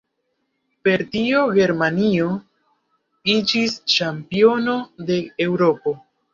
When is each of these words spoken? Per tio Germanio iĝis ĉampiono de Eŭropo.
Per 0.87 1.03
tio 1.15 1.41
Germanio 1.57 2.31
iĝis 3.35 3.79
ĉampiono 3.95 4.79
de 5.13 5.23
Eŭropo. 5.51 5.99